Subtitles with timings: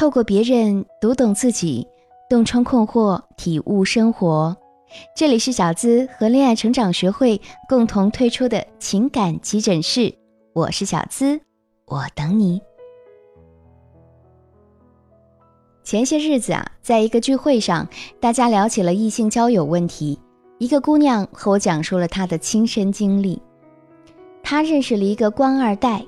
[0.00, 1.86] 透过别人读懂自己，
[2.26, 4.56] 洞穿困惑，体悟生活。
[5.14, 7.38] 这里是小资和恋爱成长学会
[7.68, 10.10] 共同推出的情感急诊室，
[10.54, 11.38] 我是小资，
[11.84, 12.62] 我等你。
[15.84, 17.86] 前些日子啊，在一个聚会上，
[18.18, 20.18] 大家聊起了异性交友问题。
[20.56, 23.38] 一个姑娘和我讲述了她的亲身经历。
[24.42, 26.02] 她认识了一个官二代，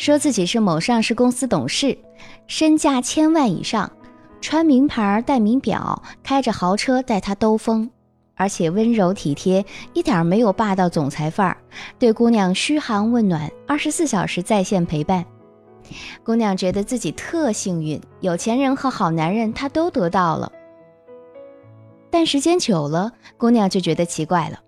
[0.00, 1.98] 说自己是某上市公司董事，
[2.46, 3.92] 身价千万以上，
[4.40, 7.90] 穿名牌、戴名表，开着豪车带她兜风，
[8.34, 11.58] 而且温柔体贴，一点没有霸道总裁范儿，
[11.98, 15.22] 对姑娘嘘寒问暖，二十四小时在线陪伴。
[16.24, 20.50] 姑娘觉得自己特幸运，有钱人和好男人她都得到了。
[22.10, 24.58] 但时间久了，姑娘就觉得奇怪了。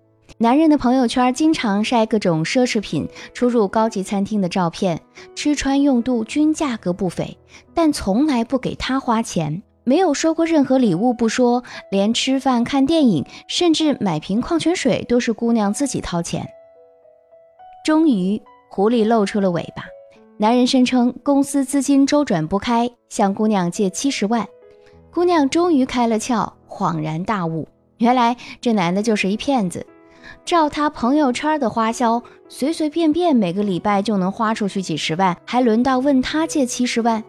[0.43, 4.99] 男人的朋友圈经常晒各种奢侈品、出入高级餐厅的照片，
[5.35, 7.37] 吃穿用度均价格不菲，
[7.73, 16.45] 但从来不给他花钱，没有收过任何礼物不说，连吃饭、看电影，甚至买瓶矿泉水都是姑娘自己掏钱。
[17.85, 19.85] 终于，狐狸露出了尾巴。
[20.35, 24.45] 男人声称公司资金周转不开，向姑娘借七十万。
[25.09, 27.65] 姑娘终于开了窍，恍然大悟，
[27.99, 29.85] 原来这男的就是一骗子。
[30.45, 37.23] 照他朋友圈的花销，随随便便每个礼拜就能花出去几十万，还轮到问他借七十万？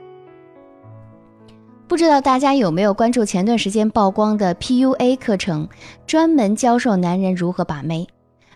[1.86, 5.68] 不知道大家有没有关注前段时间曝光的 PUA 课程，
[6.06, 8.06] 专门教授男人如何把妹。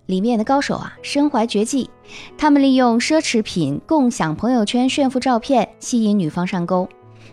[0.07, 1.91] 里面的高手啊，身怀绝技，
[2.39, 6.89] 他们利用奢侈品、共享朋友圈炫富照片，吸引女方上钩。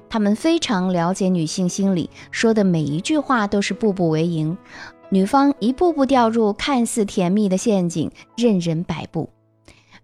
[0.09, 4.57] 他们非常了解女性心理，说的每一句话都是步步为营，
[5.15, 9.29] 女方一步步掉入看似甜蜜的陷阱，任人摆布。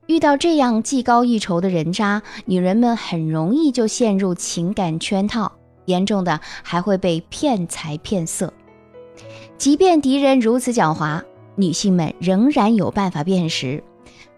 [0.08, 5.52] 遇到这样技高一筹的人渣，女人们很容易就陷入情感圈套，
[5.84, 8.54] 严重的还会被骗财骗色。
[9.58, 11.22] 即便敌人如此狡猾，
[11.58, 13.84] 女性们仍然有办法辨识。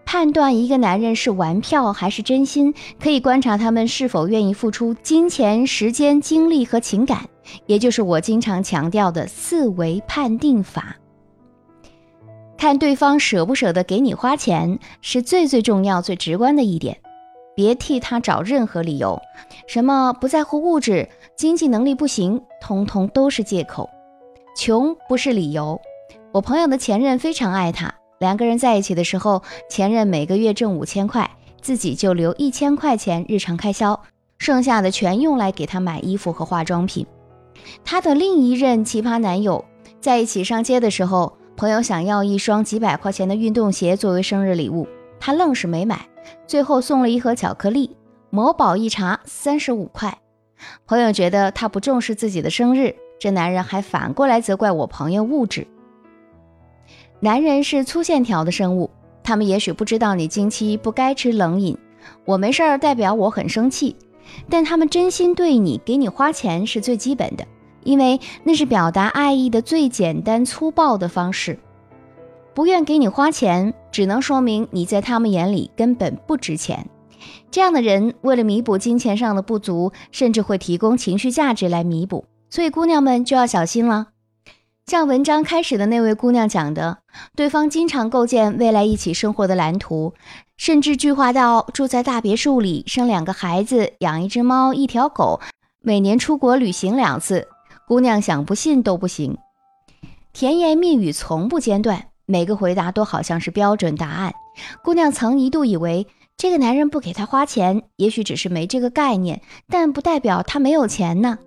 [0.04, 7.28] 判断一个男人是玩票还是真心，可以观察他们是否愿意付出金钱、时间、精力和情感，
[7.66, 10.96] 也就是我经常强调的四维判定法。
[12.56, 16.98] 看对方舍不舍得给你花钱，是最最重要、最直观的一点。
[17.56, 19.20] 别替他找任何理由，
[19.68, 23.88] 什么不在乎物质、经济能力不行，通通都是借口。
[24.56, 25.80] 穷不是理由。
[26.32, 27.94] 我朋友的前任非常爱他。
[28.18, 34.00] 两个人在一起的时候，前任每个月挣五千块，自己就留一千块钱日常开销，
[34.38, 37.06] 剩下的全用来给他买衣服和化妆品。
[37.84, 39.64] 她的另一任奇葩男友
[40.00, 44.88] 在一起上街的时候，朋友想要一双几百块钱的运动鞋作为生日礼物，
[45.20, 46.08] 他愣是没买，
[46.46, 47.96] 最后送了一盒巧克力。
[48.30, 50.18] 某宝一查，三十五块。
[50.86, 55.66] 朋友觉得他不重视自己的生日，这男人还反过来责怪我朋友物质。
[57.20, 58.90] 男人是粗线条的生物，
[59.22, 61.78] 他们也许不知道你经期不该吃冷饮，
[62.24, 63.94] 我没事儿代表我很生气，
[64.48, 67.46] 但他们真心对你，给你花钱是最基本的，
[67.82, 71.58] 因为那是表达爱意的最简单粗暴的方式。
[72.54, 76.88] 不愿给你花钱，只能说明你在他们眼里根本不值钱。
[77.50, 84.08] 这样的人为了弥补金钱上的不足，甚至会提供情绪价值来弥补，所以姑娘们就要小心了。
[84.86, 86.98] 像文章开始的那位姑娘讲的，
[87.34, 90.12] 对方经常构建未来一起生活的蓝图，
[90.56, 95.40] 甚至具化到住在大别墅里，生两个孩子，养一只猫，一条狗，
[95.80, 97.48] 每年出国旅行两次。
[97.86, 99.36] 姑娘想不信都不行，
[100.32, 104.32] 甜言蜜语从不间断，每个回答都好像是标准答案。
[104.82, 106.06] 姑娘曾一度以为
[106.36, 111.38] 这个男人不给她花钱，也许只是没这个概念，但不代表他没有钱呢，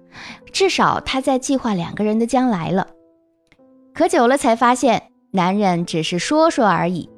[0.51, 2.88] 至少他在计划两个人的将来了。
[3.95, 7.09] 可久了才发现，男人只是说说而已，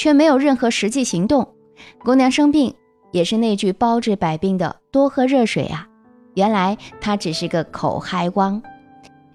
[0.00, 1.46] 却没有任何实际行动。
[2.02, 2.74] 姑娘生病
[3.12, 5.86] 也是那句包治百病的“多喝热水”啊，
[6.32, 8.62] 原来他只是个口嗨汪。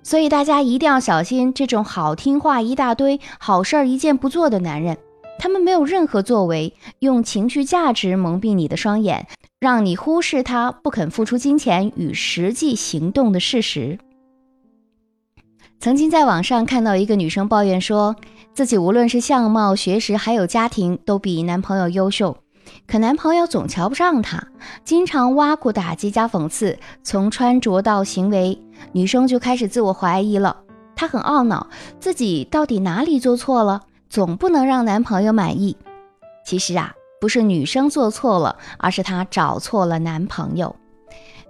[0.01, 4.98] 所以大家一定要小心这种好听话一大堆、好事儿一件不做的男人，
[5.38, 9.28] 他们没有任何作为，用情绪价值蒙蔽你的双眼，
[9.60, 14.00] 让你忽视他不肯付出金钱与实际行动的事实。
[15.80, 18.16] 曾经在网上看到一个女生抱怨说，
[18.54, 22.36] 自己无论是相貌、学识还有家庭都比男朋友优秀，
[22.88, 24.48] 可男朋友总瞧不上她，
[24.83, 28.60] 经常挖苦、打击加讽刺，从穿着到行为，
[28.94, 30.57] 女生就开始自我怀疑了。
[30.95, 31.68] 她很懊恼，
[32.00, 35.78] 自己到底哪里做错了，总不能让男朋友满意。
[36.45, 40.75] 其实啊，不是女生做错了，而是她找错了男朋友。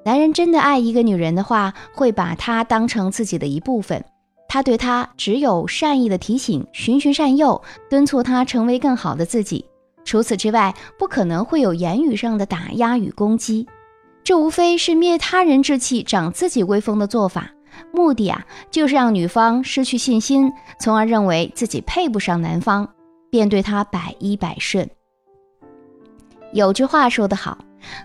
[0.04, 4.04] 男人真的爱一个女人的话，会把她当成自己的一部分。
[4.48, 9.66] 他对她只有善意的提醒、循循善诱，敦促她成为更好的自己。
[10.04, 13.68] 除此之外，不可能会有言语上的打压与攻击。
[14.24, 17.52] 这无非是灭他人志气、长自己威风的做法。
[17.92, 22.88] 目的啊，就是让女方失去信心，从而认为自己配不上男方，
[23.30, 24.90] 便对他百依百顺。
[26.54, 27.58] 有句话说得好。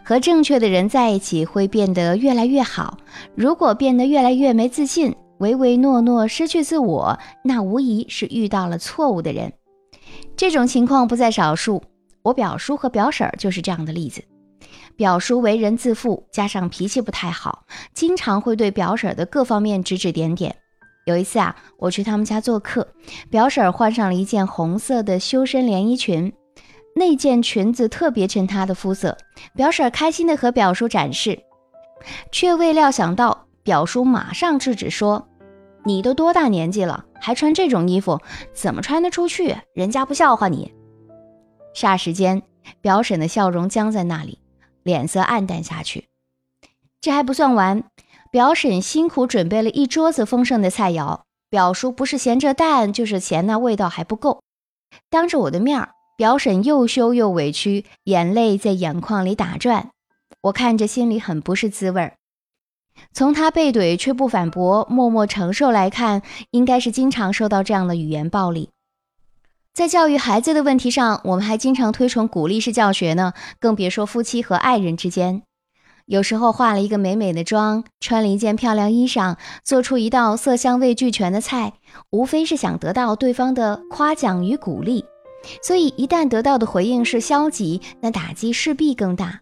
[0.04, 2.98] 和正确的人在一起会变得越来越好。
[3.34, 9.52] 如果变得越来越没自信、唯唯诺诺、失去自我，那无疑是遇到了错误的人。
[10.36, 11.82] 这种情况不在少数。
[12.22, 14.22] 我表叔和表婶儿就是这样的例子。
[14.94, 17.64] 表叔为人自负，加上脾气不太好，
[17.94, 20.54] 经常会对表婶儿的各方面指指点点。
[21.06, 22.86] 有一次啊，我去他们家做客，
[23.30, 26.30] 表婶儿换上了一件红色的修身连衣裙。
[26.94, 29.16] 那件裙子特别衬她的肤色，
[29.54, 31.40] 表婶开心地和表叔展示，
[32.30, 35.28] 却未料想到表叔马上制止说
[35.84, 38.20] ：“你都多大年纪了，还穿这种衣服，
[38.52, 39.56] 怎么穿得出去？
[39.74, 40.72] 人家不笑话你。”
[41.74, 42.42] 霎时间，
[42.80, 44.38] 表婶的笑容僵在那里，
[44.82, 46.08] 脸色暗淡下去。
[47.00, 47.84] 这还不算完，
[48.30, 54.42] 表婶辛苦准备了一桌子丰盛的菜肴，表叔不是嫌这淡，就是嫌那味道还不够，
[55.08, 55.90] 当着我的面儿。
[56.16, 59.90] 表婶又羞又委屈，眼泪在眼眶里打转，
[60.42, 62.18] 我看着心里很不是滋味儿。
[63.12, 68.70] 从他被怼却不反驳、默默承受来看，应该是经常受到这样的语言暴力。
[69.72, 75.42] 在教育孩子的问题上，我们还经常推崇鼓励式教学呢，更别说夫妻和爱人之间。
[76.06, 81.74] 有时候化了一个美美的妆，穿了一件漂亮衣裳，做出一道色香味俱全的菜，
[82.10, 85.04] 无非是想得到对方的夸奖与鼓励。
[85.62, 89.40] 所以，一旦得到的回应是消极，那打击势必更大。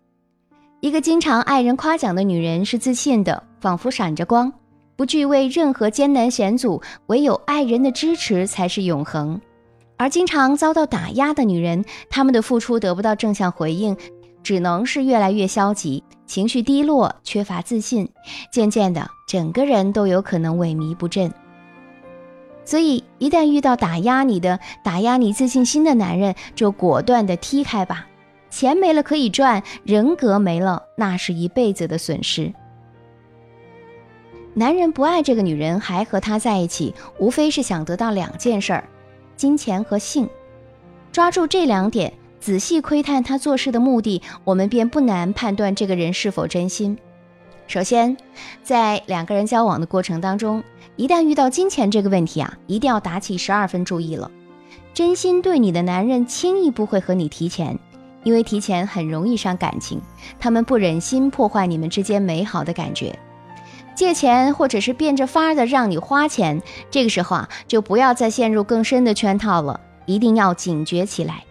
[0.81, 4.53] 一个经常爱人夸奖的女人是自信的，仿佛闪着光，
[4.95, 9.41] 不惧为任何艰难险阻，唯有爱人的支持才是永恒。
[9.97, 13.97] 而经常遭到打压的女人，她们的付出得不到正向回应，
[14.45, 18.09] 只能是越来越消极，情绪低落，缺乏自信，
[18.53, 21.29] 渐渐的，整个人都有可能萎靡不振。
[22.65, 28.07] 所以，一旦遇到打压你的、打压你自信心的男人，就果断的踢开吧。
[28.51, 32.53] 钱没了可以赚，人格没了，那是一辈子的损失。
[34.55, 38.85] 男人不爱这个女人，还和她在一起，无非是想得到两件事儿：
[39.37, 40.29] 金钱和性。
[41.13, 46.99] 抓住这两点，仔细窥探他做事的目的，我们便不难判断这个人是否真心。
[47.67, 48.17] 首先，
[48.63, 50.63] 在两个人交往的过程当中，
[50.97, 54.31] 一旦遇到金钱这个问题啊，一定要打起十二分注意了。
[54.95, 57.79] 真心对你的男人轻易不会和你提钱，
[58.25, 60.01] 因为提钱很容易伤感情，
[60.39, 63.19] 他们不忍心破坏你们之间美好的感觉。
[63.95, 71.43] 借钱或者是变着法儿的让你花钱，这个时候啊，就不要再陷入更深的圈套了，一定要警觉起来。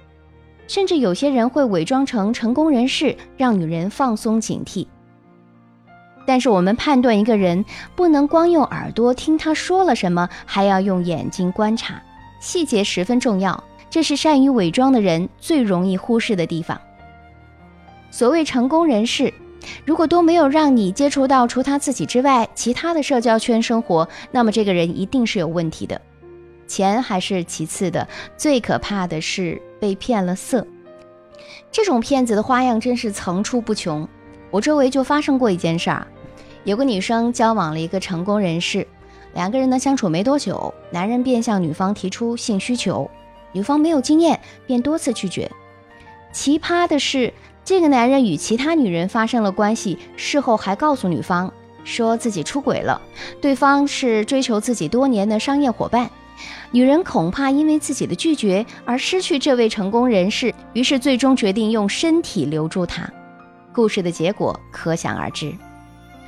[0.68, 4.88] 甚至有些人会伪装成成功人士，让女人放松警惕。
[6.26, 7.64] 但是我们判断一个人，
[7.96, 12.02] 不能光用耳朵听他说了什么，还要用眼睛观察，
[12.42, 13.62] 细节十分重要。
[13.90, 16.80] 这是善于伪装的人最容易忽视的地方。
[18.12, 19.34] 所谓成功人士，
[19.86, 26.02] 如果都没有让你接触到除他自己之外其他的社交圈生活，那么这个人一定是有问题的。
[26.68, 30.66] 钱还是其次的，最可怕的是被骗了色。
[31.72, 34.08] 这种骗子的花样真是层出不穷。
[34.52, 36.08] 我周围就发生过一件事儿。
[36.64, 38.86] 有个女生交往了一个成功人士，
[39.34, 43.10] 两个人呢相处没多久，男人便向女方提出性需求，
[43.58, 45.50] 女方没有经验，便多次拒绝。
[46.32, 47.34] 奇葩的是，
[47.66, 51.52] 这个男人与其他女人发生了关系，事后还告诉女方
[51.84, 53.02] 说自己出轨了，
[53.42, 56.08] 对方是追求自己多年的商业伙伴。
[56.70, 63.12] 女人恐怕因为自己的拒绝而失去这位成功人士，于是最终决定用身体留住他。
[63.74, 65.52] 故事的结果可想而知。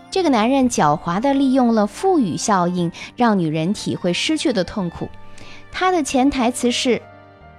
[0.09, 5.07] 这个男人狡猾地利用了赋予效应，让女人体会失去的痛苦。
[5.71, 6.99] 他的潜台词是：“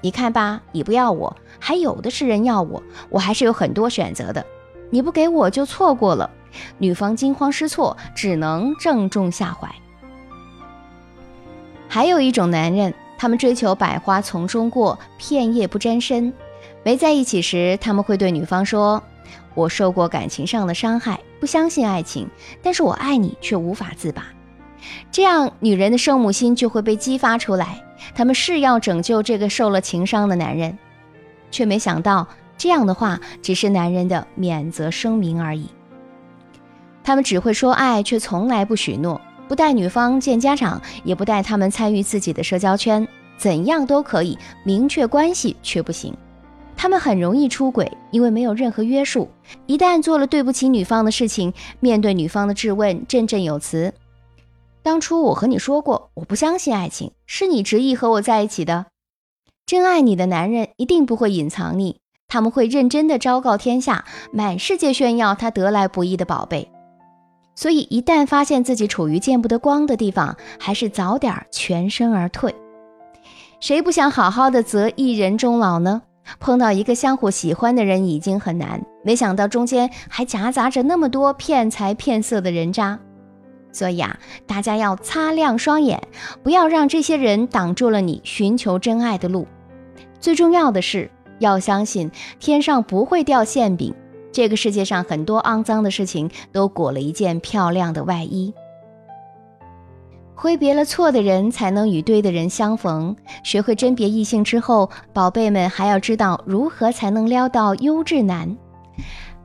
[0.00, 4.44] 你看吧，你不要我，还有的是人要我，我还是有很多选择的。
[4.90, 6.30] 你不给我就错过了。”
[6.78, 9.72] 女方惊慌失措，只能正中下怀。
[11.88, 16.32] 还有一种男人，他们追求百花丛中过，片叶不沾身。
[16.82, 19.00] 没在一起时，他们会对女方说。
[19.54, 22.28] 我受过感情上的伤害，不相信爱情，
[22.62, 24.24] 但是我爱你却无法自拔，
[25.12, 27.82] 这样女人的圣母心就会被激发出来，
[28.14, 30.78] 他们是要拯救这个受了情伤的男人，
[31.50, 32.26] 却没想到
[32.56, 35.66] 这样的话只是男人的免责声明而已。
[37.02, 43.06] 他们只会说爱，却从来不许诺，不带女方见家长，也不带他们参与自己的社交圈，
[43.38, 46.14] 怎样都可以，明确关系却不行。
[46.76, 49.28] 他们很容易出轨，因为没有任何约束。
[49.66, 53.92] 一旦做了对不起女方的事情，面对女方的质问，振振有词
[54.82, 58.86] ：“当初我和你说过，我不相信爱情，是你执意和我在一起的。”
[59.66, 66.70] 真爱你的男人一定不会隐藏你，他们会认真的昭告天下，满世界炫耀他得来不易的宝贝。
[67.54, 72.54] 所以，一旦发现自己处于见不得光的地方，还是早点全身而退。
[73.60, 76.02] 谁不想好好的择一人终老呢？
[76.38, 82.98] 碰到一个相互喜欢的人已经很难，没想到中间还夹杂着那么多骗财骗色的人渣，
[83.72, 86.00] 所以啊，大家要擦亮双眼，
[86.42, 89.46] 不要让这些人挡住了你寻求真爱的路。
[90.18, 93.94] 最重要的是，要相信天上不会掉馅饼，
[94.32, 98.52] 这个世界上很多肮脏的事情都裹了一件漂亮的外衣。
[100.34, 103.14] 挥别了错的人，才能与对的人相逢。
[103.44, 108.56] 学会甄别异性之后，宝贝们还要知道如何才能撩到优质男。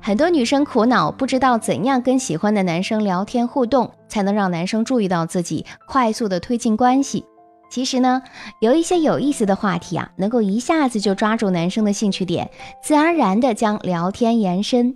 [0.05, 7.25] 很多女生苦恼，不知道怎样跟喜欢的男生聊天互动，才能让男生注意到自己，快速的推进关系。
[7.71, 8.21] 其实呢，
[8.59, 12.47] 有一些有意思的话题啊，能够一下子就抓住男生的兴趣点，
[12.83, 14.95] 自然而然的将聊天延伸。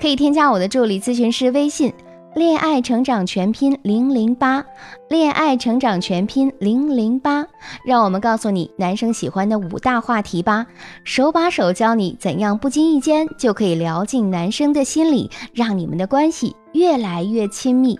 [0.00, 1.92] 可以添加我的助理咨询师微信。
[2.36, 4.62] 恋爱成长全拼零零八，
[5.08, 7.46] 恋爱成长全拼零零八，
[7.86, 10.66] 让我们告诉你男生喜欢的五大话题吧，
[11.02, 17.98] 手把手教你怎样不经意间就可以聊进男生的心里，让你们的关系越来越亲密。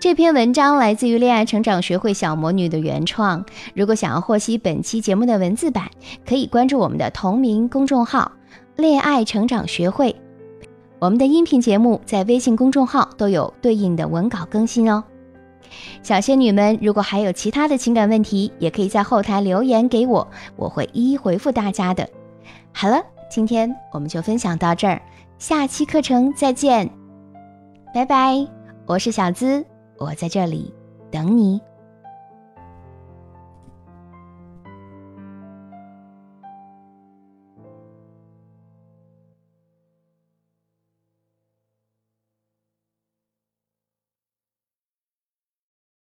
[0.00, 3.44] 这篇文章来自于恋爱成长学会小魔女的原创。
[3.74, 5.90] 如果想要获悉本期节目的文字版，
[6.26, 8.32] 可以关注我们的同名公众号
[8.76, 10.16] “恋爱成长学会”。
[10.98, 15.02] 我们的音频节目在微信公众号都有对应的文稿更新哦，
[16.02, 22.08] 小仙女们，如果还有其他的情感问题，也可以在后台留言给我，我会一一回复大家的。
[22.72, 25.02] 好了，今天我们就分享到这儿，
[25.38, 26.88] 下期课程再见，
[27.92, 28.46] 拜拜！
[28.86, 29.64] 我是小资，
[29.98, 30.72] 我在这里
[31.10, 31.60] 等你。